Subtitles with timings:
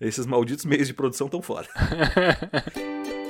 [0.00, 1.68] Esses malditos meios de produção estão fora.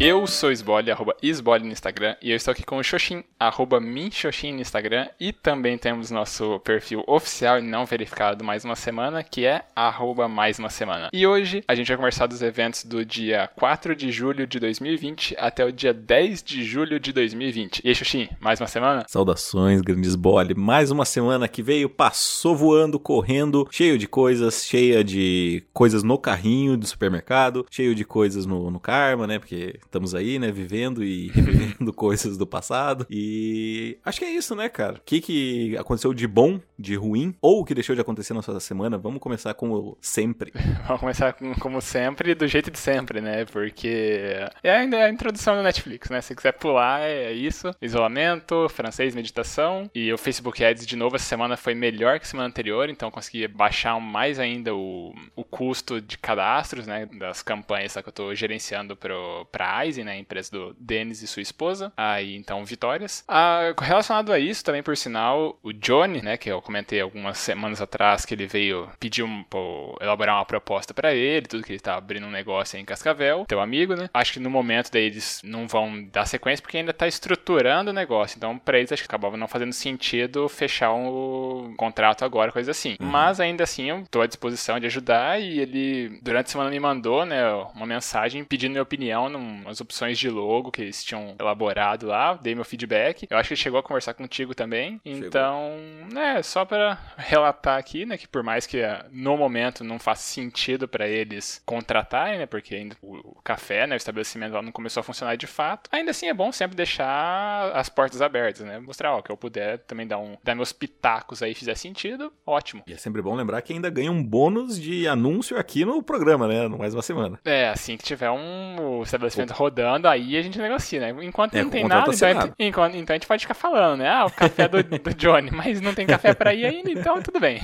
[0.00, 3.80] Eu sou Sbole, arroba Sbole no Instagram, e eu estou aqui com o Xoxin, arroba
[3.80, 9.24] Minxoxin no Instagram, e também temos nosso perfil oficial e não verificado mais uma semana,
[9.24, 11.08] que é arroba mais uma semana.
[11.12, 15.34] E hoje a gente vai conversar dos eventos do dia 4 de julho de 2020
[15.36, 17.80] até o dia 10 de julho de 2020.
[17.82, 19.04] E aí, Xoxin, mais uma semana?
[19.08, 20.54] Saudações, grandes Sbole.
[20.54, 26.18] Mais uma semana que veio, passou voando, correndo, cheio de coisas, cheia de coisas no
[26.18, 29.40] carrinho do supermercado, cheio de coisas no, no Karma, né?
[29.40, 33.06] Porque estamos aí, né, vivendo e revivendo coisas do passado.
[33.10, 34.96] E acho que é isso, né, cara?
[34.96, 38.42] O que, que aconteceu de bom, de ruim, ou o que deixou de acontecer na
[38.42, 38.96] sua semana?
[38.96, 40.52] Vamos começar como sempre.
[40.86, 43.44] Vamos começar com, como sempre, do jeito de sempre, né?
[43.46, 46.20] Porque é ainda a introdução do Netflix, né?
[46.20, 47.74] Se quiser pular, é isso.
[47.82, 49.90] Isolamento, francês, meditação.
[49.94, 53.10] E o Facebook Ads, de novo, essa semana foi melhor que a semana anterior, então
[53.10, 57.06] consegui baixar mais ainda o, o custo de cadastros, né?
[57.18, 61.26] Das campanhas que eu tô gerenciando pro, pra Rise, né, a empresa do Dennis e
[61.26, 61.92] sua esposa.
[61.96, 63.24] Aí, então, vitórias.
[63.26, 67.80] Ah, relacionado a isso, também por sinal, o Johnny, né, que eu comentei algumas semanas
[67.80, 71.80] atrás que ele veio pedir um, pô, elaborar uma proposta para ele, tudo que ele
[71.80, 74.08] tá abrindo um negócio em Cascavel, teu amigo, né?
[74.12, 77.94] Acho que no momento daí eles não vão dar sequência porque ainda tá estruturando o
[77.94, 78.36] negócio.
[78.36, 82.96] Então, pra eles acho que acabava não fazendo sentido fechar um contrato agora, coisa assim.
[83.00, 83.06] Uhum.
[83.06, 86.80] Mas ainda assim, eu tô à disposição de ajudar e ele durante a semana me
[86.80, 87.44] mandou, né,
[87.74, 92.34] uma mensagem pedindo minha opinião num umas opções de logo que eles tinham elaborado lá,
[92.34, 93.26] dei meu feedback.
[93.30, 95.00] Eu acho que ele chegou a conversar contigo também.
[95.04, 95.26] Chegou.
[95.26, 95.78] Então,
[96.16, 100.22] é, só para relatar aqui, né, que por mais que eh, no momento não faça
[100.22, 105.00] sentido para eles contratarem, né, porque ainda o café, né, o estabelecimento lá não começou
[105.00, 109.14] a funcionar de fato, ainda assim é bom sempre deixar as portas abertas, né, mostrar,
[109.14, 112.82] ó, que eu puder também dar um dar meus pitacos aí fizer sentido, ótimo.
[112.86, 116.48] E é sempre bom lembrar que ainda ganha um bônus de anúncio aqui no programa,
[116.48, 117.38] né, mais uma semana.
[117.44, 121.24] É, assim que tiver um estabelecimento rodando, aí a gente negocia, né?
[121.24, 123.98] Enquanto é, não tem nada, então a, gente, enquanto, então a gente pode ficar falando,
[123.98, 124.08] né?
[124.08, 127.40] Ah, o café do, do Johnny, mas não tem café para ir ainda, então tudo
[127.40, 127.60] bem.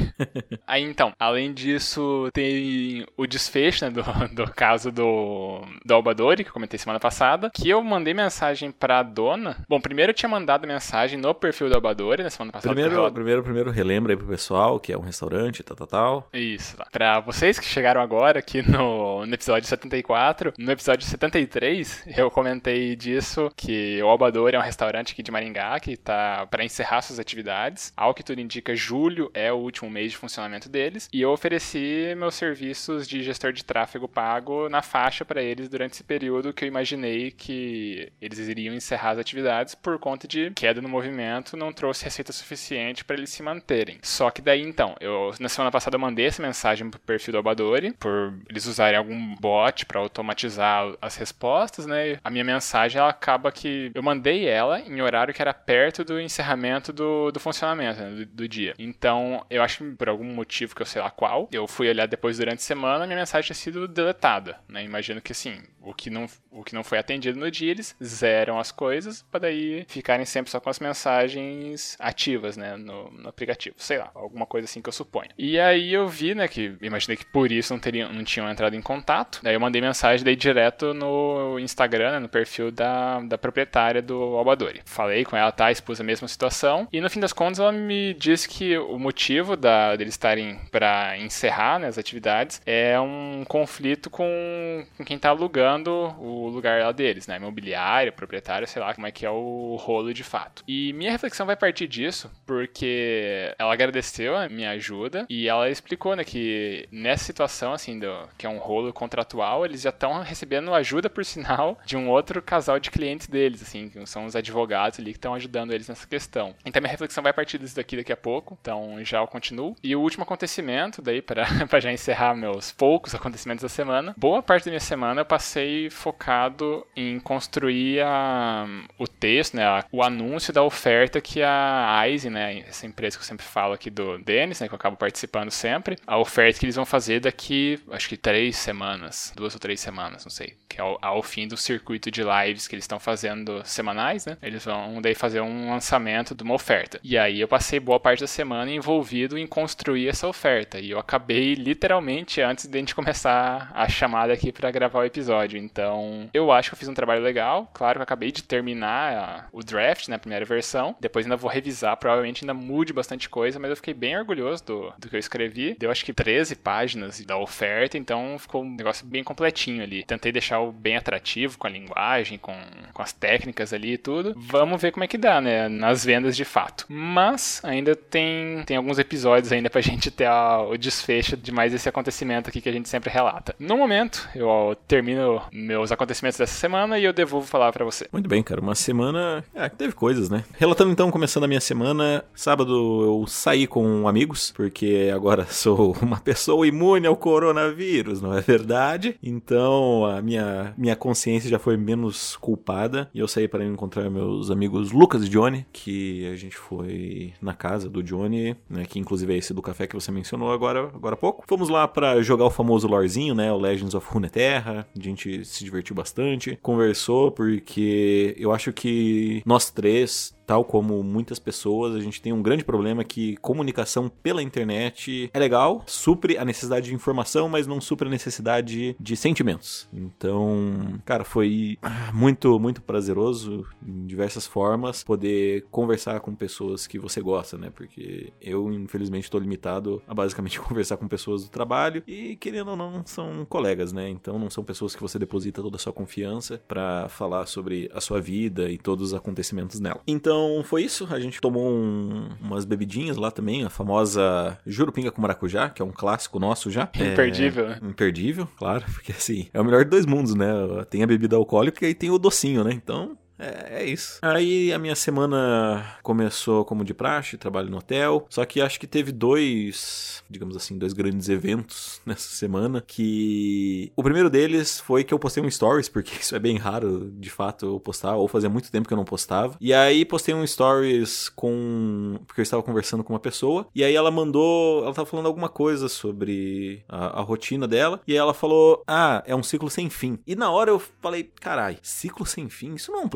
[0.66, 4.02] Aí então, além disso, tem o desfecho, né, do,
[4.34, 9.02] do caso do, do Albadori, que eu comentei semana passada, que eu mandei mensagem pra
[9.02, 9.56] dona.
[9.68, 12.74] Bom, primeiro eu tinha mandado mensagem no perfil do Albadori na semana passada.
[12.74, 13.10] Primeiro, ela...
[13.10, 16.28] primeiro, primeiro relembra aí pro pessoal que é um restaurante, tal, tal, tal.
[16.32, 16.76] Isso.
[16.76, 16.86] Tá.
[16.90, 21.83] Pra vocês que chegaram agora aqui no, no episódio 74, no episódio 73,
[22.16, 26.64] eu comentei disso, que o Albador é um restaurante aqui de Maringá que está para
[26.64, 27.92] encerrar suas atividades.
[27.96, 31.08] Ao que tudo indica, julho é o último mês de funcionamento deles.
[31.12, 35.94] E eu ofereci meus serviços de gestor de tráfego pago na faixa para eles durante
[35.94, 40.80] esse período que eu imaginei que eles iriam encerrar as atividades por conta de queda
[40.80, 43.98] no movimento, não trouxe receita suficiente para eles se manterem.
[44.02, 47.38] Só que daí então, eu na semana passada eu mandei essa mensagem pro perfil do
[47.38, 52.18] Albadori, por eles usarem algum bot para automatizar as respostas né?
[52.22, 56.20] A minha mensagem ela acaba que eu mandei ela em horário que era perto do
[56.20, 58.10] encerramento do, do funcionamento né?
[58.10, 58.74] do, do, dia.
[58.78, 62.06] Então, eu acho que por algum motivo que eu sei lá qual, eu fui olhar
[62.06, 64.84] depois durante a semana, minha mensagem tinha sido deletada, né?
[64.84, 68.58] Imagino que assim, o que não, o que não foi atendido no dia, eles zeram
[68.58, 73.76] as coisas para daí ficarem sempre só com as mensagens ativas, né, no, no, aplicativo.
[73.78, 75.28] Sei lá, alguma coisa assim que eu suponho.
[75.36, 78.74] E aí eu vi, né, que imaginei que por isso não, teriam, não tinham entrado
[78.74, 79.40] em contato.
[79.42, 84.36] Daí eu mandei mensagem daí direto no Instagram, né, no perfil da, da proprietária do
[84.36, 84.82] Albadori.
[84.84, 86.88] Falei com ela, tá, expus a mesma situação.
[86.92, 91.16] E no fim das contas ela me disse que o motivo da, deles estarem para
[91.18, 96.92] encerrar né, as atividades é um conflito com, com quem tá alugando o lugar lá
[96.92, 97.36] deles, né?
[97.36, 100.62] Imobiliário, proprietário, sei lá como é que é o rolo de fato.
[100.66, 106.16] E minha reflexão vai partir disso, porque ela agradeceu a minha ajuda e ela explicou,
[106.16, 110.74] né, que nessa situação, assim, do, que é um rolo contratual, eles já estão recebendo
[110.74, 111.44] ajuda por sinal
[111.84, 115.34] de um outro casal de clientes deles, assim, que são os advogados ali que estão
[115.34, 116.54] ajudando eles nessa questão.
[116.64, 119.76] Então minha reflexão vai partir disso daqui daqui a pouco, então já eu continuo.
[119.82, 121.44] E o último acontecimento, daí para
[121.80, 126.86] já encerrar meus poucos acontecimentos da semana, boa parte da minha semana eu passei focado
[126.96, 128.66] em construir a,
[128.98, 133.22] o texto, né, a, o anúncio da oferta que a ISE, né, essa empresa que
[133.22, 136.66] eu sempre falo aqui do Denis, né, que eu acabo participando sempre, a oferta que
[136.66, 140.80] eles vão fazer daqui, acho que três semanas, duas ou três semanas, não sei, que
[140.80, 144.36] é ao, ao fim seguindo o circuito de lives que eles estão fazendo semanais, né?
[144.42, 146.98] Eles vão daí fazer um lançamento de uma oferta.
[147.02, 150.78] E aí eu passei boa parte da semana envolvido em construir essa oferta.
[150.78, 155.04] E eu acabei literalmente antes de a gente começar a chamada aqui para gravar o
[155.04, 155.58] episódio.
[155.58, 157.70] Então, eu acho que eu fiz um trabalho legal.
[157.74, 160.96] Claro que eu acabei de terminar o draft na né, primeira versão.
[161.00, 164.92] Depois ainda vou revisar, provavelmente ainda mude bastante coisa, mas eu fiquei bem orgulhoso do,
[164.98, 165.76] do que eu escrevi.
[165.78, 170.04] Deu acho que 13 páginas da oferta, então ficou um negócio bem completinho ali.
[170.04, 171.23] Tentei deixar o bem atrativo
[171.58, 172.54] com a linguagem, com,
[172.92, 174.34] com as técnicas ali e tudo.
[174.36, 175.68] Vamos ver como é que dá, né?
[175.68, 176.84] Nas vendas de fato.
[176.88, 181.72] Mas ainda tem, tem alguns episódios ainda pra gente ter a, o desfecho de mais
[181.74, 183.54] esse acontecimento aqui que a gente sempre relata.
[183.58, 188.08] No momento, eu termino meus acontecimentos dessa semana e eu devolvo falar para você.
[188.12, 188.60] Muito bem, cara.
[188.60, 189.44] Uma semana.
[189.54, 190.44] É, teve coisas, né?
[190.58, 192.72] Relatando então, começando a minha semana, sábado
[193.04, 199.16] eu saí com amigos, porque agora sou uma pessoa imune ao coronavírus, não é verdade?
[199.22, 201.13] Então a minha, minha consciência
[201.48, 206.26] já foi menos culpada e eu saí para encontrar meus amigos Lucas e Johnny, que
[206.26, 208.84] a gente foi na casa do Johnny, né?
[208.84, 211.44] Que inclusive é esse do café que você mencionou agora, agora há pouco.
[211.46, 213.52] Fomos lá para jogar o famoso lorezinho, né?
[213.52, 214.86] O Legends of Runeterra.
[214.96, 221.38] A gente se divertiu bastante, conversou, porque eu acho que nós três tal como muitas
[221.38, 226.44] pessoas, a gente tem um grande problema que comunicação pela internet é legal, supre a
[226.44, 229.88] necessidade de informação, mas não supre a necessidade de sentimentos.
[229.92, 231.78] Então, cara, foi
[232.12, 237.70] muito, muito prazeroso em diversas formas poder conversar com pessoas que você gosta, né?
[237.74, 242.76] Porque eu, infelizmente, estou limitado a basicamente conversar com pessoas do trabalho e, querendo ou
[242.76, 244.08] não, são colegas, né?
[244.08, 248.00] Então, não são pessoas que você deposita toda a sua confiança para falar sobre a
[248.00, 250.00] sua vida e todos os acontecimentos nela.
[250.06, 251.06] Então, então foi isso.
[251.10, 255.84] A gente tomou um, umas bebidinhas lá também, a famosa Jurupinga com maracujá, que é
[255.84, 256.90] um clássico nosso já.
[256.98, 257.78] Imperdível, é, né?
[257.82, 260.46] Imperdível, claro, porque assim, é o melhor de dois mundos, né?
[260.90, 262.72] Tem a bebida alcoólica e tem o docinho, né?
[262.72, 264.18] Então é, é, isso.
[264.22, 268.26] Aí a minha semana começou como de praxe, trabalho no hotel.
[268.28, 272.82] Só que acho que teve dois, digamos assim, dois grandes eventos nessa semana.
[272.86, 277.10] Que o primeiro deles foi que eu postei um stories, porque isso é bem raro
[277.10, 279.56] de fato eu postar, ou fazia muito tempo que eu não postava.
[279.60, 282.18] E aí postei um stories com.
[282.26, 283.66] Porque eu estava conversando com uma pessoa.
[283.74, 284.84] E aí ela mandou.
[284.84, 288.00] Ela tava falando alguma coisa sobre a, a rotina dela.
[288.06, 290.18] E ela falou: Ah, é um ciclo sem fim.
[290.26, 292.74] E na hora eu falei: Carai, ciclo sem fim?
[292.74, 293.08] Isso não é um?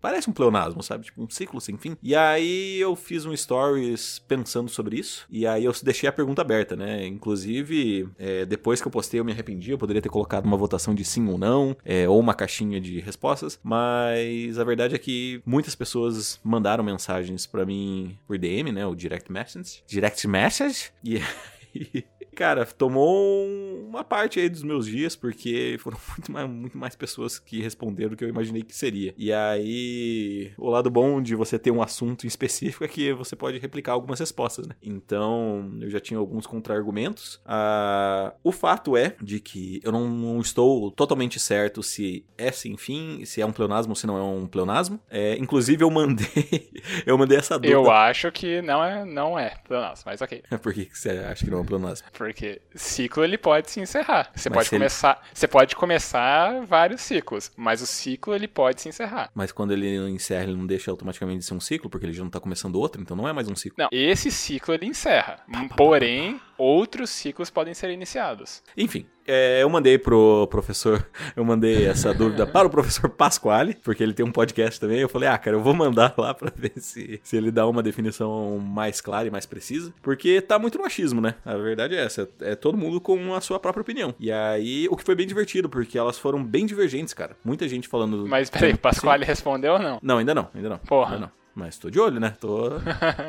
[0.00, 1.04] Parece um pleonasmo, sabe?
[1.04, 1.96] Tipo um ciclo sem fim.
[2.02, 5.26] E aí eu fiz um stories pensando sobre isso.
[5.30, 7.06] E aí eu deixei a pergunta aberta, né?
[7.06, 9.70] Inclusive, é, depois que eu postei eu me arrependi.
[9.70, 13.00] Eu poderia ter colocado uma votação de sim ou não, é, ou uma caixinha de
[13.00, 13.58] respostas.
[13.62, 18.86] Mas a verdade é que muitas pessoas mandaram mensagens para mim por DM, né?
[18.86, 19.82] O direct message.
[19.86, 20.90] Direct message.
[21.02, 22.04] E aí
[22.34, 23.46] cara, tomou
[23.88, 28.10] uma parte aí dos meus dias, porque foram muito mais, muito mais pessoas que responderam
[28.10, 29.14] do que eu imaginei que seria.
[29.16, 33.36] E aí, o lado bom de você ter um assunto em específico é que você
[33.36, 34.74] pode replicar algumas respostas, né?
[34.82, 37.40] Então, eu já tinha alguns contra-argumentos.
[37.44, 42.76] Ah, o fato é de que eu não, não, estou totalmente certo se é sem
[42.76, 45.00] fim, se é um pleonasmo ou se não é um pleonasmo.
[45.08, 46.24] É, inclusive, eu mandei
[47.06, 47.74] eu mandei essa dúvida.
[47.74, 50.42] Eu acho que não é, não é pleonasmo, mas ok.
[50.62, 52.06] Por que você acha que não é um pleonasmo?
[52.24, 54.30] Porque ciclo ele pode se encerrar.
[54.34, 55.30] Você pode começar, ele...
[55.34, 59.30] você pode começar vários ciclos, mas o ciclo ele pode se encerrar.
[59.34, 62.22] Mas quando ele encerra, ele não deixa automaticamente de ser um ciclo, porque ele já
[62.22, 63.76] não tá começando outro, então não é mais um ciclo.
[63.78, 65.44] Não, esse ciclo ele encerra.
[65.76, 68.62] Porém, outros ciclos podem ser iniciados.
[68.76, 71.06] Enfim, é, eu mandei pro professor,
[71.36, 74.98] eu mandei essa dúvida para o professor Pasquale, porque ele tem um podcast também.
[74.98, 77.82] Eu falei, ah, cara, eu vou mandar lá para ver se, se ele dá uma
[77.82, 81.34] definição mais clara e mais precisa, porque tá muito no achismo, né?
[81.44, 84.14] A verdade é essa, é todo mundo com a sua própria opinião.
[84.18, 87.36] E aí, o que foi bem divertido, porque elas foram bem divergentes, cara.
[87.44, 88.26] Muita gente falando.
[88.26, 89.98] Mas peraí, o Pasquale respondeu ou não?
[90.02, 90.78] Não, ainda não, ainda não.
[90.78, 91.14] Porra.
[91.14, 91.43] Ainda não.
[91.54, 92.30] Mas tô de olho, né?
[92.40, 92.70] Tô,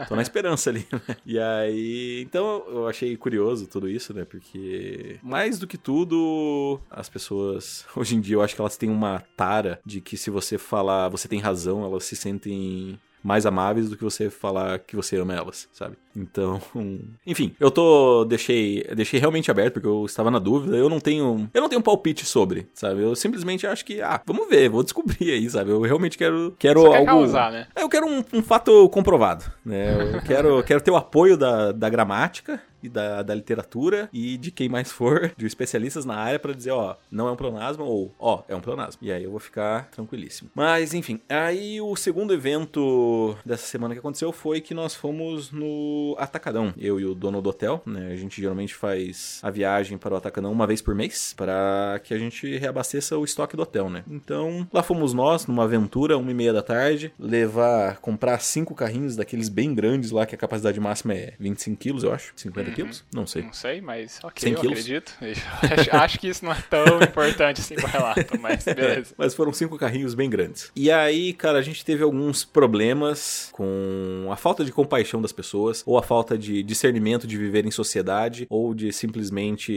[0.08, 1.16] tô na esperança ali, né?
[1.26, 4.26] E aí, então eu achei curioso tudo isso, né?
[4.26, 8.90] Porque mais do que tudo, as pessoas, hoje em dia, eu acho que elas têm
[8.90, 13.90] uma tara de que se você falar, você tem razão, elas se sentem mais amáveis
[13.90, 15.98] do que você falar que você ama elas, sabe?
[16.16, 16.62] Então,
[17.26, 20.78] enfim, eu tô deixei deixei realmente aberto porque eu estava na dúvida.
[20.78, 23.02] Eu não tenho eu não tenho um palpite sobre, sabe?
[23.02, 25.72] Eu simplesmente acho que ah, vamos ver, vou descobrir aí, sabe?
[25.72, 27.68] Eu realmente quero quero Você algo causar, né?
[27.76, 30.18] Eu quero um, um fato comprovado, né?
[30.18, 34.52] Eu quero quero ter o apoio da, da gramática e da, da literatura e de
[34.52, 38.14] quem mais for, de especialistas na área, para dizer, ó, não é um pleonasmo ou,
[38.20, 39.00] ó, é um pleonasmo.
[39.02, 40.50] E aí eu vou ficar tranquilíssimo.
[40.54, 46.16] Mas, enfim, aí o segundo evento dessa semana que aconteceu foi que nós fomos no
[46.20, 48.12] Atacadão, eu e o dono do hotel, né?
[48.12, 52.14] A gente geralmente faz a viagem para o Atacadão uma vez por mês, para que
[52.14, 54.04] a gente reabasteça o estoque do hotel, né?
[54.10, 59.16] Então, lá fomos nós, numa aventura, uma e meia da tarde, levar, comprar cinco carrinhos
[59.16, 62.34] daqueles bem grandes lá, que a capacidade máxima é 25 quilos, eu acho.
[62.36, 62.75] 50 uhum.
[62.76, 63.06] Quilos?
[63.14, 63.42] Não sei.
[63.44, 64.80] Não sei, mas ok, 100 eu quilos?
[64.80, 65.14] acredito.
[65.80, 69.12] acho, acho que isso não é tão importante assim pro relato, mas é, beleza.
[69.12, 70.72] É, mas foram cinco carrinhos bem grandes.
[70.76, 75.84] E aí, cara, a gente teve alguns problemas com a falta de compaixão das pessoas,
[75.86, 79.72] ou a falta de discernimento de viver em sociedade, ou de simplesmente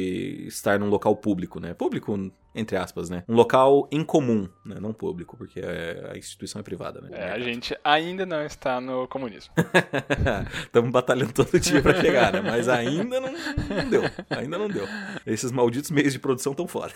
[0.46, 1.74] estar num local público, né?
[1.74, 3.24] Público entre aspas, né?
[3.28, 4.76] Um local em comum, né?
[4.80, 7.10] Não público, porque é, a instituição é privada, né?
[7.12, 9.52] É, a gente ainda não está no comunismo.
[10.64, 12.40] Estamos batalhando todo dia para chegar, né?
[12.40, 14.02] Mas ainda não, não, deu.
[14.30, 14.86] Ainda não deu.
[15.26, 16.92] Esses malditos meios de produção estão fora.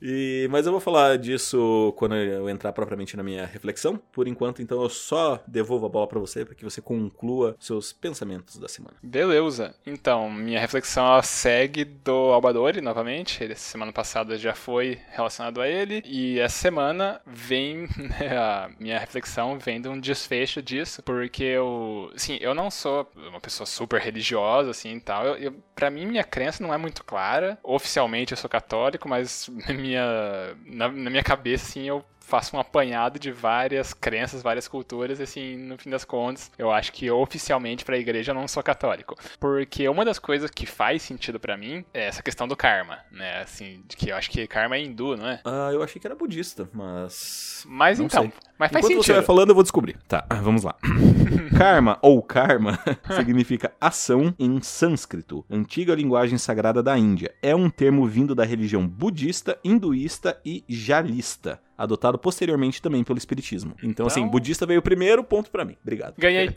[0.00, 4.00] E, mas eu vou falar disso quando eu entrar propriamente na minha reflexão.
[4.12, 7.92] Por enquanto, então, eu só devolvo a bola para você para que você conclua seus
[7.92, 8.96] pensamentos da semana.
[9.02, 9.74] Beleza.
[9.86, 13.42] Então, minha reflexão segue do Albadori novamente.
[13.42, 16.02] Ele, semana passada já foi relacionado a ele.
[16.04, 22.10] E essa semana vem, né, a minha reflexão vem de um desfecho disso, porque eu,
[22.14, 25.24] assim, eu não sou uma pessoa super religiosa, assim, e tal.
[25.26, 27.58] Eu, eu, pra mim, minha crença não é muito clara.
[27.62, 33.18] Oficialmente eu sou católico, mas minha, na, na minha cabeça, assim, eu faço um apanhado
[33.20, 37.94] de várias crenças, várias culturas, assim, no fim das contas, eu acho que oficialmente para
[37.94, 39.14] a igreja eu não sou católico.
[39.38, 43.42] Porque uma das coisas que faz sentido para mim é essa questão do karma, né?
[43.42, 45.40] Assim, que eu acho que karma é hindu, não é?
[45.44, 47.64] Ah, eu achei que era budista, mas.
[47.68, 48.22] Mas não então.
[48.22, 48.32] Sei.
[48.58, 49.04] Mas faz Enquanto sentido.
[49.04, 49.96] você vai falando, eu vou descobrir.
[50.08, 50.74] Tá, vamos lá.
[51.56, 52.78] karma ou karma
[53.14, 57.32] significa ação em sânscrito, antiga linguagem sagrada da Índia.
[57.40, 63.74] É um termo vindo da religião budista, hinduísta e jalista adotado posteriormente também pelo espiritismo.
[63.78, 64.06] Então, assim, então...
[64.06, 65.76] assim, budista veio primeiro, ponto para mim.
[65.82, 66.14] Obrigado.
[66.18, 66.50] Ganhei.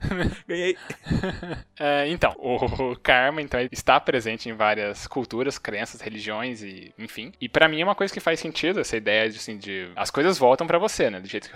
[0.46, 0.76] Ganhei.
[1.78, 7.32] É, então, o karma então está presente em várias culturas, crenças, religiões e, enfim.
[7.38, 10.10] E para mim é uma coisa que faz sentido essa ideia de assim de as
[10.10, 11.20] coisas voltam para você, né?
[11.20, 11.50] Do jeito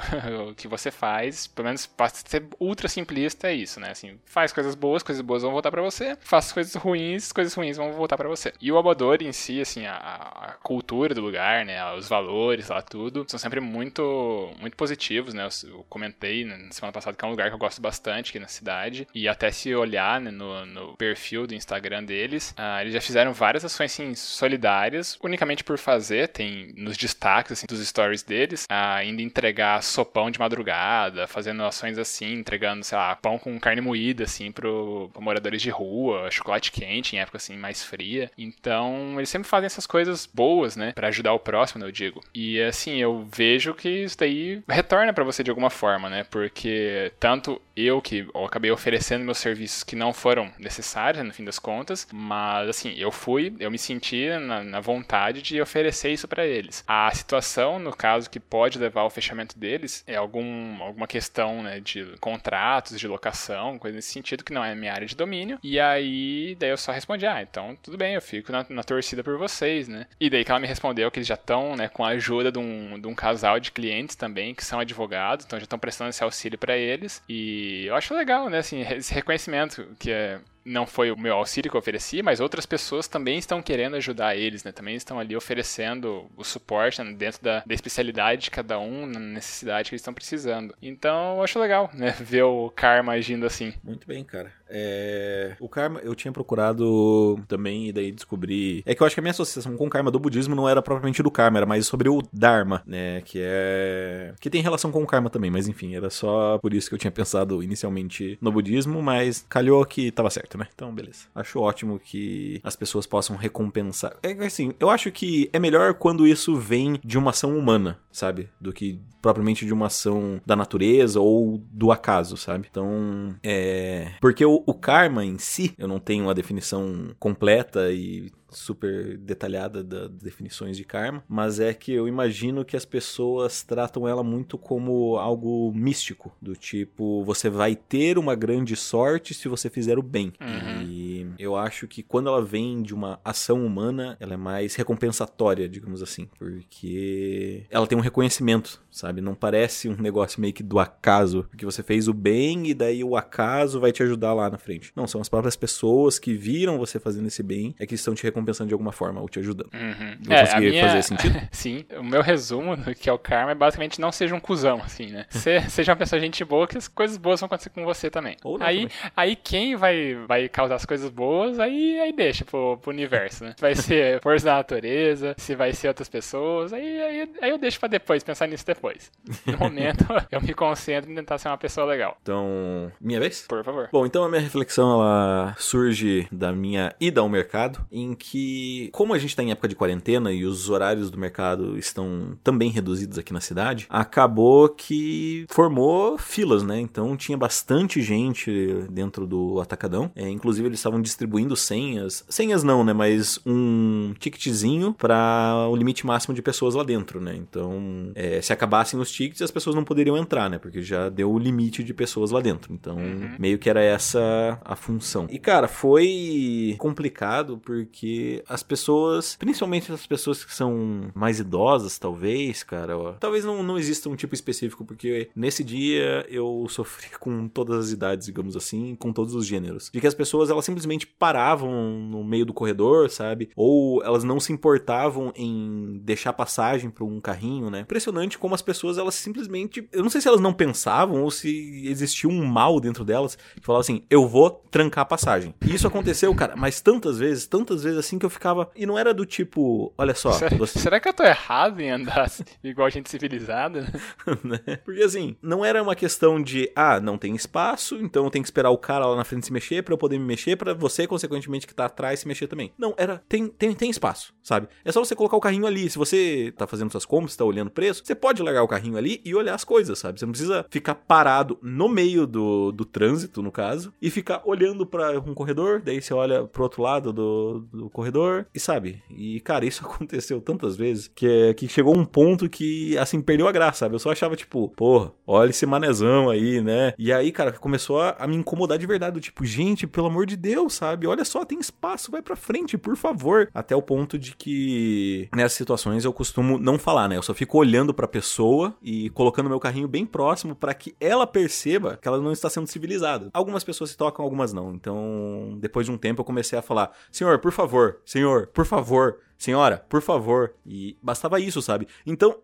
[0.56, 3.90] que, você faz, pelo menos para ser ultra simplista é isso, né?
[3.90, 6.18] Assim, faz coisas boas, coisas boas vão voltar para você.
[6.20, 8.52] Faz coisas ruins, coisas ruins vão voltar para você.
[8.60, 12.82] E o Abador em si, assim, a, a cultura do lugar, né, os valores lá
[12.82, 15.48] tudo tudo, são sempre muito, muito positivos, né?
[15.64, 18.38] Eu, comentei né, na semana passada que é um lugar que eu gosto bastante aqui
[18.38, 19.06] na cidade.
[19.14, 23.32] E até se olhar né, no, no, perfil do Instagram deles, uh, eles já fizeram
[23.32, 26.28] várias ações assim, solidárias, unicamente por fazer.
[26.28, 31.98] Tem nos destaques assim, dos stories deles, uh, ainda entregar sopão de madrugada, fazendo ações
[31.98, 36.70] assim, entregando, sei lá, pão com carne moída, assim, pro, pro moradores de rua, chocolate
[36.70, 38.30] quente em época assim mais fria.
[38.38, 40.92] Então, eles sempre fazem essas coisas boas, né?
[41.00, 42.20] para ajudar o próximo, né, eu digo.
[42.34, 46.24] E assim, eu vejo que isso daí retorna para você de alguma forma, né?
[46.24, 51.44] Porque tanto eu que eu acabei oferecendo meus serviços que não foram necessários, no fim
[51.44, 56.28] das contas, mas assim, eu fui, eu me senti na, na vontade de oferecer isso
[56.28, 56.84] para eles.
[56.86, 61.80] A situação, no caso, que pode levar ao fechamento deles é algum, alguma questão, né,
[61.80, 65.58] de contratos, de locação, coisa nesse sentido, que não é minha área de domínio.
[65.62, 69.24] E aí, daí eu só respondi, ah, então tudo bem, eu fico na, na torcida
[69.24, 70.06] por vocês, né?
[70.20, 72.58] E daí que ela me respondeu que eles já estão, né, com a ajuda de
[72.98, 76.58] de um casal de clientes também que são advogados, então já estão prestando esse auxílio
[76.58, 77.22] para eles.
[77.28, 81.70] E eu acho legal, né, assim, esse reconhecimento que é não foi o meu auxílio
[81.70, 84.72] que eu ofereci, mas outras pessoas também estão querendo ajudar eles, né?
[84.72, 87.12] Também estão ali oferecendo o suporte né?
[87.12, 90.74] dentro da, da, especialidade de cada um, na necessidade que eles estão precisando.
[90.82, 92.14] Então, eu acho legal, né?
[92.20, 93.72] Ver o Karma agindo assim.
[93.82, 94.52] Muito bem, cara.
[94.68, 95.56] É...
[95.58, 98.82] O Karma, eu tinha procurado também e daí descobri...
[98.86, 100.80] É que eu acho que a minha associação com o Karma do budismo não era
[100.80, 103.20] propriamente do Karma, era mais sobre o Dharma, né?
[103.22, 104.34] Que é...
[104.40, 106.98] Que tem relação com o Karma também, mas enfim, era só por isso que eu
[106.98, 110.66] tinha pensado inicialmente no budismo, mas calhou que tava certo certo, né?
[110.74, 111.26] Então, beleza.
[111.34, 114.16] Acho ótimo que as pessoas possam recompensar.
[114.22, 118.48] É assim, eu acho que é melhor quando isso vem de uma ação humana, sabe?
[118.60, 122.66] Do que propriamente de uma ação da natureza ou do acaso, sabe?
[122.70, 124.12] Então, é.
[124.20, 129.82] Porque o, o karma em si, eu não tenho uma definição completa e super detalhada
[129.82, 134.58] das definições de karma, mas é que eu imagino que as pessoas tratam ela muito
[134.58, 140.02] como algo místico, do tipo, você vai ter uma grande sorte se você fizer o
[140.02, 140.32] bem.
[140.40, 140.82] Uhum.
[140.82, 145.68] E eu acho que quando ela vem de uma ação humana, ela é mais recompensatória,
[145.68, 149.20] digamos assim, porque ela tem um reconhecimento, sabe?
[149.20, 153.02] Não parece um negócio meio que do acaso, porque você fez o bem e daí
[153.04, 154.92] o acaso vai te ajudar lá na frente.
[154.94, 158.22] Não, são as próprias pessoas que viram você fazendo esse bem é que estão te
[158.22, 159.70] recompensando de alguma forma ou te ajudando.
[159.72, 160.16] Uhum.
[160.22, 161.40] Vou É, conseguir a minha- fazer sentido?
[161.52, 164.78] Sim, o meu resumo do que é o karma é basicamente não seja um cuzão,
[164.82, 165.26] assim, né?
[165.30, 168.36] Se, seja uma pessoa gente boa, que as coisas boas vão acontecer com você também.
[168.44, 168.90] Não aí, também.
[169.16, 173.54] aí quem vai, vai causar as coisas boas, aí, aí deixa pro, pro universo, né?
[173.56, 177.58] Se vai ser força da natureza, se vai ser outras pessoas, aí, aí, aí eu
[177.58, 179.10] deixo pra depois, pensar nisso depois.
[179.46, 182.16] No momento, eu me concentro em tentar ser uma pessoa legal.
[182.22, 183.44] Então, minha vez?
[183.48, 183.88] Por favor.
[183.92, 189.14] Bom, então a minha reflexão ela surge da minha ida ao mercado, em que, como
[189.14, 193.18] a gente está em época de quarentena e os horários do mercado estão também reduzidos
[193.18, 196.78] aqui na cidade, acabou que formou filas, né?
[196.80, 198.50] Então tinha bastante gente
[198.90, 200.10] dentro do atacadão.
[200.14, 202.92] É, inclusive eles estavam distribuindo senhas, senhas não, né?
[202.92, 207.34] Mas um ticketzinho para o limite máximo de pessoas lá dentro, né?
[207.36, 210.58] Então, é, se acabassem os tickets, as pessoas não poderiam entrar, né?
[210.58, 212.72] Porque já deu o limite de pessoas lá dentro.
[212.72, 212.96] Então,
[213.38, 215.26] meio que era essa a função.
[215.30, 222.62] E, cara, foi complicado porque as pessoas, principalmente as pessoas que são mais idosas, talvez,
[222.62, 227.48] cara, ó, talvez não, não exista um tipo específico, porque nesse dia eu sofri com
[227.48, 229.90] todas as idades, digamos assim, com todos os gêneros.
[229.92, 231.70] De que as pessoas, elas simplesmente paravam
[232.00, 233.50] no meio do corredor, sabe?
[233.56, 237.80] Ou elas não se importavam em deixar passagem para um carrinho, né?
[237.80, 239.88] Impressionante como as pessoas, elas simplesmente.
[239.92, 243.64] Eu não sei se elas não pensavam ou se existia um mal dentro delas que
[243.64, 245.54] falava assim: eu vou trancar a passagem.
[245.64, 248.70] E isso aconteceu, cara, mas tantas vezes, tantas vezes assim que eu ficava.
[248.74, 250.78] E não era do tipo: olha só, será, você.
[250.78, 253.82] será que eu tô errado em andar assim, igual gente civilizada?
[254.42, 254.76] né?
[254.84, 258.48] Porque assim, não era uma questão de, ah, não tem espaço, então eu tenho que
[258.48, 261.06] esperar o cara lá na frente se mexer pra eu poder me mexer, pra você,
[261.06, 262.72] consequentemente, que tá atrás se mexer também.
[262.78, 264.68] Não, era, tem, tem, tem espaço, sabe?
[264.84, 265.88] É só você colocar o carrinho ali.
[265.88, 268.96] Se você tá fazendo suas compras, tá olhando o preço, você pode largar o carrinho
[268.96, 270.18] ali e olhar as coisas, sabe?
[270.18, 274.86] Você não precisa ficar parado no meio do, do trânsito, no caso, e ficar olhando
[274.86, 279.02] pra um corredor, daí você olha pro outro lado do, do corredor e sabe?
[279.10, 283.52] E, cara, isso aconteceu tantas vezes que, que chegou um ponto que, assim, perdeu a
[283.52, 283.94] graça, sabe?
[283.94, 286.92] Eu só achava, tipo, porra, olha esse manezão aí, né?
[286.98, 290.26] E aí, cara, começou a, a me incomodar de verdade, do tipo, gente, pelo amor
[290.26, 291.06] de Deus, sabe?
[291.06, 293.48] Olha só, tem espaço, vai pra frente, por favor.
[293.52, 297.16] Até o ponto de que nessas situações eu costumo não falar, né?
[297.16, 301.26] Eu só fico olhando pra pessoa e colocando meu carrinho bem próximo pra que ela
[301.26, 303.30] perceba que ela não está sendo civilizada.
[303.32, 304.72] Algumas pessoas se tocam, algumas não.
[304.74, 309.18] Então, depois de um tempo eu comecei a falar: "Senhor, por favor, senhor, por favor,
[309.36, 310.54] senhora, por favor".
[310.66, 311.88] E bastava isso, sabe?
[312.06, 312.36] Então,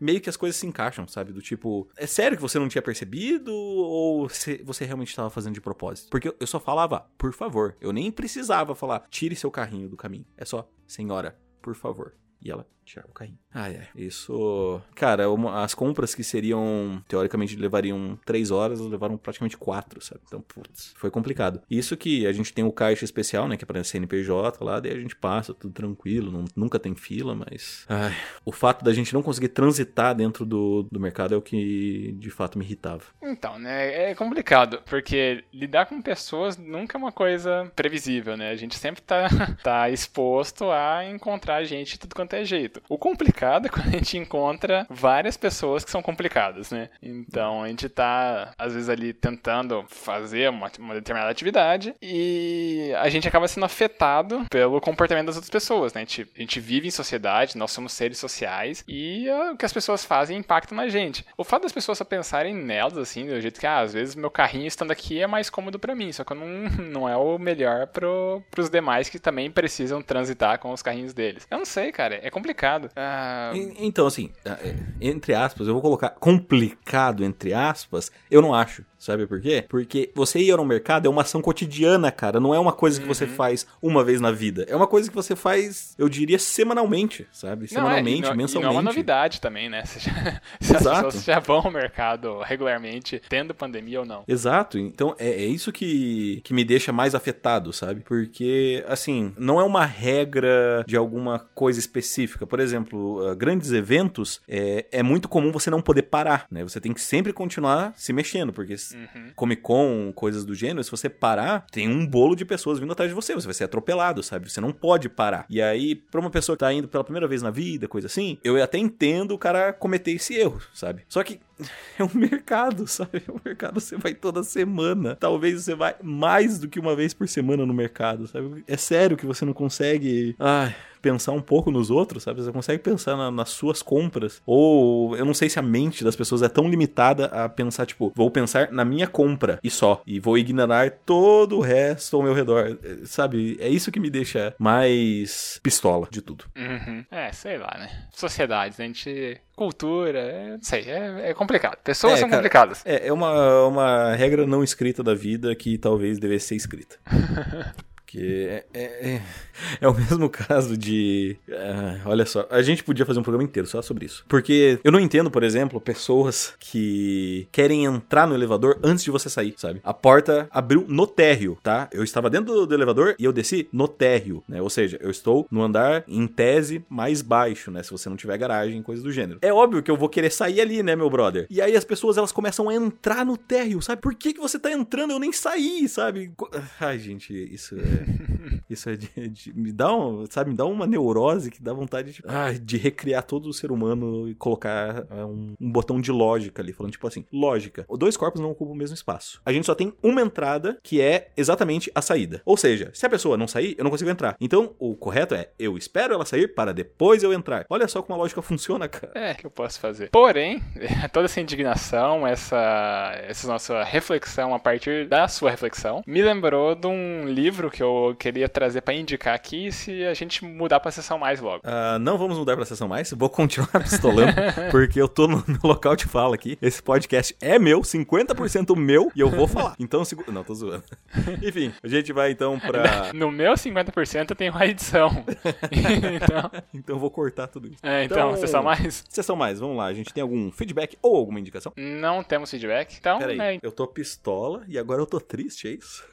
[0.00, 1.32] meio que as coisas se encaixam, sabe?
[1.32, 4.28] Do tipo, é sério que você não tinha percebido ou
[4.64, 6.08] você realmente estava fazendo de propósito?
[6.10, 7.76] Porque eu só falava, por favor.
[7.80, 10.26] Eu nem precisava falar, tire seu carrinho do caminho.
[10.36, 12.14] É só, senhora, por favor.
[12.40, 13.38] E ela tirava o carrinho.
[13.54, 13.88] Ai, ai.
[13.94, 14.80] Isso.
[14.94, 20.20] Cara, uma- as compras que seriam, teoricamente, levariam três horas, levaram praticamente quatro, sabe?
[20.26, 21.60] Então, putz, foi complicado.
[21.70, 23.56] Isso que a gente tem o caixa especial, né?
[23.56, 27.34] Que é pra CNPJ lá, daí a gente passa, tudo tranquilo, não- nunca tem fila,
[27.34, 27.84] mas.
[27.88, 28.12] Ai,
[28.44, 32.30] o fato da gente não conseguir transitar dentro do, do mercado é o que de
[32.30, 33.02] fato me irritava.
[33.22, 38.50] Então, né, é complicado, porque lidar com pessoas nunca é uma coisa previsível, né?
[38.50, 39.26] A gente sempre tá,
[39.62, 42.77] tá exposto a encontrar gente de tudo quanto é jeito.
[42.88, 46.88] O complicado é quando a gente encontra várias pessoas que são complicadas, né?
[47.02, 53.08] Então, a gente tá, às vezes, ali tentando fazer uma, uma determinada atividade e a
[53.08, 56.02] gente acaba sendo afetado pelo comportamento das outras pessoas, né?
[56.02, 59.72] A gente, a gente vive em sociedade, nós somos seres sociais e o que as
[59.72, 61.24] pessoas fazem impacta na gente.
[61.36, 64.30] O fato das pessoas só pensarem nelas, assim, do jeito que, ah, às vezes meu
[64.30, 66.46] carrinho estando aqui é mais cômodo pra mim, só que não,
[66.90, 71.46] não é o melhor pro, pros demais que também precisam transitar com os carrinhos deles.
[71.50, 72.67] Eu não sei, cara, é complicado.
[72.96, 78.54] Ah, E- Então, assim, é, entre aspas, eu vou colocar complicado, entre aspas, eu não
[78.54, 78.84] acho.
[79.08, 79.64] Sabe por quê?
[79.66, 82.38] Porque você ir ao mercado é uma ação cotidiana, cara.
[82.38, 83.30] Não é uma coisa que você Uhum.
[83.30, 84.66] faz uma vez na vida.
[84.68, 87.60] É uma coisa que você faz, eu diria, semanalmente, sabe?
[87.60, 88.54] Não, é, Semanalmente, e não, mensalmente.
[88.54, 89.82] Não é uma novidade também, né?
[89.88, 94.24] Se, já- as pessoas já vão ao mercado regularmente, tendo pandemia ou não.
[94.28, 98.02] Exato, então é, é isso que, que me deixa mais afetado, sabe?
[98.02, 102.46] Porque, assim, não é uma regra de alguma coisa específica.
[102.46, 106.62] Por exemplo, ah, grandes eventos, é, é muito comum você não poder parar, né?
[106.62, 109.32] Você tem que sempre continuar se mexendo, porque Uhum.
[109.34, 113.10] Comic Con, coisas do gênero, se você parar, tem um bolo de pessoas vindo atrás
[113.10, 114.50] de você, você vai ser atropelado, sabe?
[114.50, 115.46] Você não pode parar.
[115.48, 118.38] E aí, pra uma pessoa que tá indo pela primeira vez na vida, coisa assim,
[118.42, 121.04] eu até entendo o cara cometer esse erro, sabe?
[121.08, 121.40] Só que
[121.98, 123.22] é um mercado, sabe?
[123.26, 125.16] É um mercado, você vai toda semana.
[125.16, 128.64] Talvez você vai mais do que uma vez por semana no mercado, sabe?
[128.66, 130.34] É sério que você não consegue.
[130.38, 132.42] Ai, pensar um pouco nos outros, sabe?
[132.42, 134.42] Você consegue pensar na, nas suas compras.
[134.44, 138.12] Ou eu não sei se a mente das pessoas é tão limitada a pensar, tipo,
[138.14, 140.02] vou pensar na minha compra e só.
[140.06, 142.78] E vou ignorar todo o resto ao meu redor.
[142.82, 143.56] É, sabe?
[143.60, 146.44] É isso que me deixa mais pistola de tudo.
[146.56, 147.04] Uhum.
[147.10, 148.06] É, sei lá, né?
[148.12, 151.47] Sociedades, a gente cultura, é, não sei, é, é complicado.
[151.82, 152.82] Pessoas é, são cara, complicadas.
[152.84, 156.96] É, é uma, uma regra não escrita da vida que talvez devesse ser escrita.
[158.08, 159.22] Porque é, é, é,
[159.82, 161.36] é, o mesmo caso de.
[161.46, 164.24] Uh, olha só, a gente podia fazer um programa inteiro só sobre isso.
[164.26, 169.28] Porque eu não entendo, por exemplo, pessoas que querem entrar no elevador antes de você
[169.28, 169.82] sair, sabe?
[169.84, 171.86] A porta abriu no térreo, tá?
[171.92, 174.62] Eu estava dentro do, do elevador e eu desci no térreo, né?
[174.62, 177.82] Ou seja, eu estou no andar em tese mais baixo, né?
[177.82, 179.38] Se você não tiver garagem, coisa do gênero.
[179.42, 181.46] É óbvio que eu vou querer sair ali, né, meu brother?
[181.50, 184.00] E aí as pessoas elas começam a entrar no térreo, sabe?
[184.00, 185.10] Por que, que você tá entrando?
[185.10, 186.32] Eu nem saí, sabe?
[186.80, 187.97] Ai, gente, isso é.
[188.68, 192.12] Isso é de, de, me dá um, sabe, me dá uma neurose que dá vontade
[192.12, 196.12] de, ah, de recriar todo o ser humano e colocar é, um, um, botão de
[196.12, 197.86] lógica ali, falando tipo assim, lógica.
[197.90, 199.40] Dois corpos não ocupam o mesmo espaço.
[199.44, 202.42] A gente só tem uma entrada que é exatamente a saída.
[202.44, 204.36] Ou seja, se a pessoa não sair, eu não consigo entrar.
[204.40, 207.64] Então, o correto é eu espero ela sair para depois eu entrar.
[207.68, 209.12] Olha só como a lógica funciona, cara.
[209.14, 210.10] É, que eu posso fazer.
[210.10, 210.62] Porém,
[211.12, 216.86] toda essa indignação, essa, essa nossa reflexão a partir da sua reflexão, me lembrou de
[216.86, 220.90] um livro que eu eu queria trazer para indicar aqui se a gente mudar pra
[220.90, 221.62] sessão mais logo.
[221.64, 224.32] Uh, não vamos mudar pra sessão mais, vou continuar pistolando,
[224.70, 226.58] porque eu tô no, no, local de fala aqui.
[226.60, 229.74] Esse podcast é meu, 50% meu, e eu vou falar.
[229.78, 230.30] Então, segura.
[230.32, 230.84] Não, tô zoando.
[231.42, 233.12] Enfim, a gente vai então pra.
[233.12, 235.08] No meu 50% tem uma edição.
[235.72, 236.50] então...
[236.74, 237.78] então eu vou cortar tudo isso.
[237.82, 239.04] É, então, então, sessão mais?
[239.08, 239.86] Sessão mais, vamos lá.
[239.86, 241.72] A gente tem algum feedback ou alguma indicação?
[241.76, 243.18] Não temos feedback, então.
[243.18, 243.58] Peraí, né...
[243.62, 246.04] eu tô pistola e agora eu tô triste, é isso?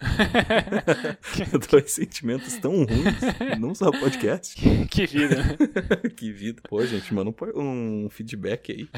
[1.69, 4.55] dois sentimentos tão ruins num só podcast.
[4.89, 5.57] Que, vida, né?
[6.15, 6.61] que vida.
[6.69, 8.89] Pô, gente, manda um, um feedback aí.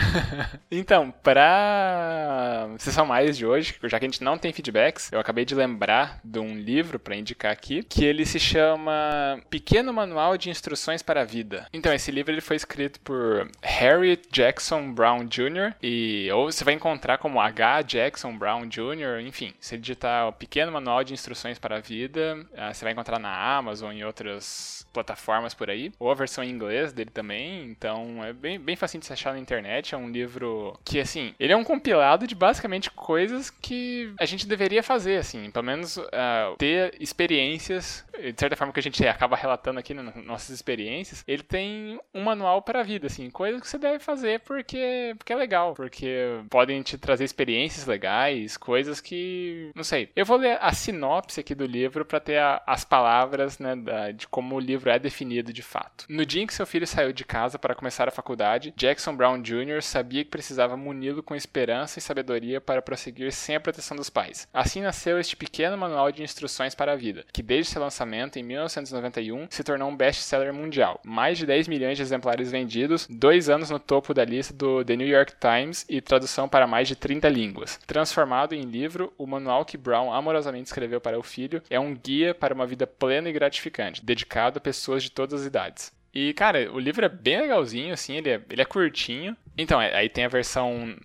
[0.69, 5.45] então, pra sessão mais de hoje, já que a gente não tem feedbacks, eu acabei
[5.45, 10.49] de lembrar de um livro para indicar aqui, que ele se chama Pequeno Manual de
[10.49, 11.67] Instruções para a Vida.
[11.73, 15.73] Então, esse livro ele foi escrito por Harry Jackson Brown Jr.
[15.81, 17.81] e ou você vai encontrar como H.
[17.83, 19.21] Jackson Brown Jr.
[19.25, 23.57] Enfim, se digitar o Pequeno Manual de Instruções para a Vida, você vai encontrar na
[23.57, 28.33] Amazon e outras plataformas por aí, ou a versão em inglês dele também, então é
[28.33, 31.55] bem, bem fácil de se achar na internet, é um livro que, assim, ele é
[31.55, 36.95] um compilado de basicamente coisas que a gente deveria fazer, assim, pelo menos uh, ter
[36.99, 41.99] experiências, de certa forma que a gente acaba relatando aqui nas nossas experiências, ele tem
[42.13, 45.75] um manual para a vida, assim, coisas que você deve fazer porque, porque é legal,
[45.75, 51.39] porque podem te trazer experiências legais, coisas que, não sei, eu vou ler a sinopse
[51.39, 55.51] aqui do livro para ter a, as palavras, né, da, de como o livro definido
[55.51, 56.05] de fato.
[56.09, 59.41] No dia em que seu filho saiu de casa para começar a faculdade, Jackson Brown
[59.41, 59.81] Jr.
[59.81, 64.47] sabia que precisava muni-lo com esperança e sabedoria para prosseguir sem a proteção dos pais.
[64.53, 68.43] Assim nasceu este pequeno manual de instruções para a vida, que desde seu lançamento em
[68.43, 70.99] 1991 se tornou um best-seller mundial.
[71.03, 74.95] Mais de 10 milhões de exemplares vendidos, dois anos no topo da lista do The
[74.95, 77.79] New York Times e tradução para mais de 30 línguas.
[77.85, 82.33] Transformado em livro, o manual que Brown amorosamente escreveu para o filho é um guia
[82.33, 85.91] para uma vida plena e gratificante, dedicado a pessoas de todas as idades.
[86.13, 89.37] E, cara, o livro é bem legalzinho, assim, ele é, ele é curtinho.
[89.57, 90.95] Então, é, aí tem a versão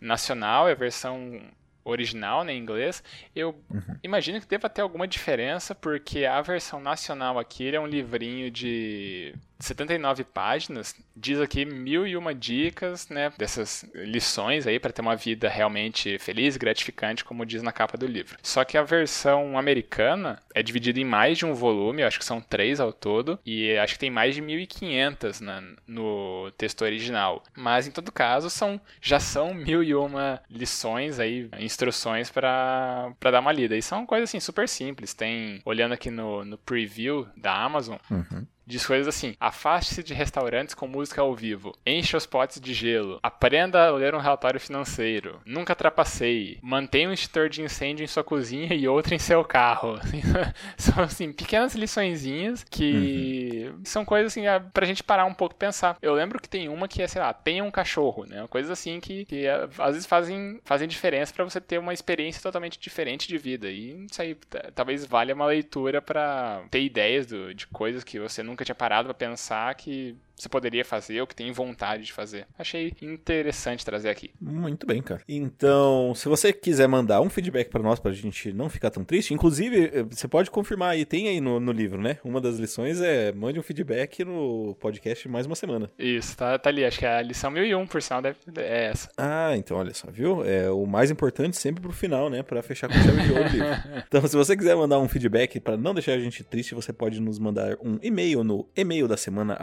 [0.00, 1.40] nacional e a versão
[1.84, 3.02] original, né, em inglês.
[3.34, 3.96] Eu uhum.
[4.02, 9.34] imagino que deva ter alguma diferença, porque a versão nacional aqui é um livrinho de
[9.60, 15.16] 79 páginas, diz aqui mil e uma dicas, né, dessas lições aí para ter uma
[15.16, 18.38] vida realmente feliz e gratificante, como diz na capa do livro.
[18.42, 22.40] Só que a versão americana é dividida em mais de um volume, acho que são
[22.40, 27.42] três ao todo, e acho que tem mais de 1.500 na, no texto original.
[27.56, 33.40] Mas em todo caso, são já são mil e uma lições aí, instruções para dar
[33.40, 33.76] uma lida.
[33.76, 35.14] E são coisas assim super simples.
[35.14, 37.96] Tem olhando aqui no, no preview da Amazon.
[38.10, 42.72] Uhum Diz coisas assim: afaste-se de restaurantes com música ao vivo, encha os potes de
[42.72, 48.06] gelo, aprenda a ler um relatório financeiro, nunca trapaceie, mantenha um extintor de incêndio em
[48.06, 49.98] sua cozinha e outro em seu carro.
[50.78, 53.80] são assim, pequenas liçõezinhas que uhum.
[53.84, 55.96] são coisas assim pra gente parar um pouco e pensar.
[56.00, 58.46] Eu lembro que tem uma que é, sei lá, tenha um cachorro, né?
[58.48, 62.40] Coisas assim que, que ah, às vezes fazem, fazem diferença para você ter uma experiência
[62.40, 63.68] totalmente diferente de vida.
[63.68, 64.36] E isso aí
[64.76, 68.74] talvez valha uma leitura para ter ideias do, de coisas que você nunca nunca tinha
[68.74, 72.46] parado para pensar que você poderia fazer ou que tem vontade de fazer.
[72.58, 74.30] Achei interessante trazer aqui.
[74.40, 75.20] Muito bem, cara.
[75.28, 79.34] Então, se você quiser mandar um feedback para nós, pra gente não ficar tão triste,
[79.34, 82.18] inclusive, eh, você pode confirmar aí, tem aí no, no livro, né?
[82.24, 85.90] Uma das lições é mande um feedback no podcast mais uma semana.
[85.98, 86.84] Isso, tá, tá ali.
[86.84, 89.10] Acho que é a lição 1001, por sinal, deve, é essa.
[89.16, 90.44] Ah, então olha só, viu?
[90.44, 92.42] É o mais importante sempre pro final, né?
[92.42, 93.70] Pra fechar com chave de ouro o livro.
[94.10, 97.20] Então, se você quiser mandar um feedback para não deixar a gente triste, você pode
[97.20, 99.54] nos mandar um e-mail no e-mail da semana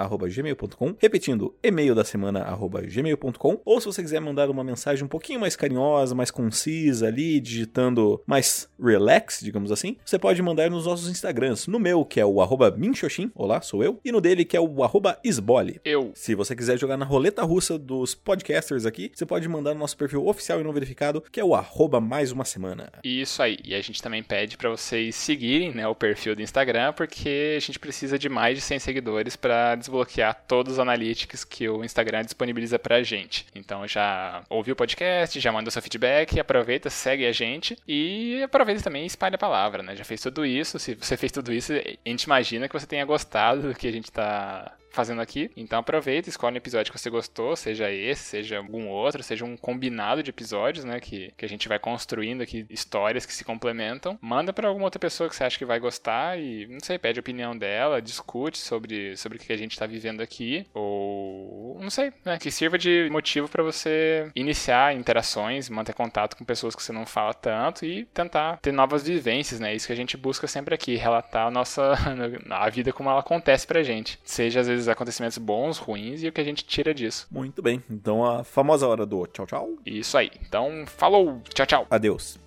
[0.67, 2.45] gmail.com, repetindo, e-mail da semana
[2.87, 7.39] gmail.com, ou se você quiser mandar uma mensagem um pouquinho mais carinhosa, mais concisa ali,
[7.39, 12.25] digitando mais relax, digamos assim, você pode mandar nos nossos Instagrams, no meu, que é
[12.25, 15.79] o arroba minxoxin, olá, sou eu, e no dele, que é o arroba esbole.
[15.85, 16.11] Eu.
[16.13, 19.97] Se você quiser jogar na roleta russa dos podcasters aqui, você pode mandar no nosso
[19.97, 22.91] perfil oficial e não verificado, que é o arroba mais uma semana.
[23.03, 23.57] Isso aí.
[23.63, 27.59] E a gente também pede para vocês seguirem né, o perfil do Instagram, porque a
[27.59, 32.23] gente precisa de mais de 100 seguidores para desbloquear todos os analytics que o Instagram
[32.23, 33.45] disponibiliza pra gente.
[33.53, 38.81] Então já ouviu o podcast, já mandou seu feedback, aproveita, segue a gente e aproveita
[38.81, 39.95] também e espalha a palavra, né?
[39.95, 43.05] Já fez tudo isso, se você fez tudo isso, a gente imagina que você tenha
[43.05, 45.49] gostado do que a gente tá fazendo aqui.
[45.55, 49.55] Então aproveita, escolhe um episódio que você gostou, seja esse, seja algum outro, seja um
[49.55, 54.17] combinado de episódios, né, que, que a gente vai construindo aqui histórias que se complementam.
[54.21, 57.19] Manda para alguma outra pessoa que você acha que vai gostar e, não sei, pede
[57.19, 61.89] a opinião dela, discute sobre, sobre o que a gente tá vivendo aqui, ou não
[61.89, 66.81] sei, né, que sirva de motivo para você iniciar interações, manter contato com pessoas que
[66.81, 69.73] você não fala tanto e tentar ter novas vivências, né?
[69.75, 71.93] Isso que a gente busca sempre aqui, relatar a nossa
[72.49, 74.19] a vida como ela acontece pra gente.
[74.23, 77.27] Seja às vezes acontecimentos bons, ruins e o que a gente tira disso.
[77.31, 77.81] Muito bem.
[77.89, 79.69] Então a famosa hora do tchau, tchau.
[79.85, 80.29] Isso aí.
[80.41, 81.87] Então, falou, tchau, tchau.
[81.89, 82.46] Adeus.